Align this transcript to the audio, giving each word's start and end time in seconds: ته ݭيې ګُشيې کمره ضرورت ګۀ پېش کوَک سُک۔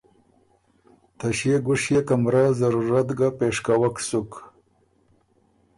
ته 1.17 1.27
ݭيې 1.37 1.57
ګُشيې 1.65 1.99
کمره 2.07 2.43
ضرورت 2.59 3.09
ګۀ 3.17 3.29
پېش 3.37 3.57
کوَک 3.65 3.95
سُک۔ 4.07 4.31